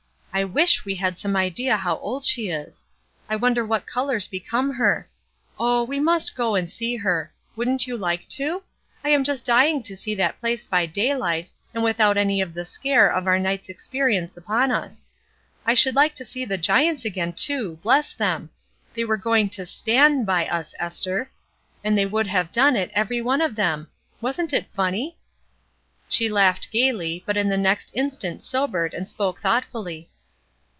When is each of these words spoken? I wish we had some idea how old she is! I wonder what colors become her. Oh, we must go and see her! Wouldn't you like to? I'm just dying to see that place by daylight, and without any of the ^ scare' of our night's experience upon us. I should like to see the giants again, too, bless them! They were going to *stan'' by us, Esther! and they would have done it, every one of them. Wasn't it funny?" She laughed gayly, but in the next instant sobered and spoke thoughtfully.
I 0.33 0.45
wish 0.45 0.85
we 0.85 0.95
had 0.95 1.19
some 1.19 1.35
idea 1.35 1.75
how 1.75 1.97
old 1.97 2.23
she 2.23 2.47
is! 2.47 2.85
I 3.27 3.35
wonder 3.35 3.65
what 3.65 3.85
colors 3.85 4.27
become 4.27 4.71
her. 4.73 5.09
Oh, 5.59 5.83
we 5.83 5.99
must 5.99 6.37
go 6.37 6.55
and 6.55 6.71
see 6.71 6.95
her! 6.95 7.33
Wouldn't 7.57 7.85
you 7.85 7.97
like 7.97 8.29
to? 8.29 8.63
I'm 9.03 9.25
just 9.25 9.43
dying 9.43 9.83
to 9.83 9.95
see 9.95 10.15
that 10.15 10.39
place 10.39 10.63
by 10.63 10.85
daylight, 10.85 11.51
and 11.73 11.83
without 11.83 12.15
any 12.17 12.39
of 12.39 12.53
the 12.53 12.61
^ 12.61 12.65
scare' 12.65 13.11
of 13.11 13.27
our 13.27 13.37
night's 13.39 13.67
experience 13.67 14.37
upon 14.37 14.71
us. 14.71 15.05
I 15.65 15.73
should 15.73 15.95
like 15.95 16.15
to 16.15 16.25
see 16.25 16.45
the 16.45 16.57
giants 16.57 17.03
again, 17.03 17.33
too, 17.33 17.77
bless 17.83 18.13
them! 18.13 18.51
They 18.93 19.03
were 19.03 19.17
going 19.17 19.49
to 19.49 19.65
*stan'' 19.65 20.23
by 20.23 20.47
us, 20.47 20.73
Esther! 20.79 21.29
and 21.83 21.97
they 21.97 22.05
would 22.05 22.27
have 22.27 22.53
done 22.53 22.77
it, 22.77 22.89
every 22.93 23.21
one 23.21 23.41
of 23.41 23.57
them. 23.57 23.89
Wasn't 24.21 24.53
it 24.53 24.71
funny?" 24.73 25.17
She 26.07 26.29
laughed 26.29 26.71
gayly, 26.71 27.21
but 27.25 27.35
in 27.37 27.49
the 27.49 27.57
next 27.57 27.91
instant 27.93 28.45
sobered 28.45 28.93
and 28.93 29.09
spoke 29.09 29.41
thoughtfully. 29.41 30.07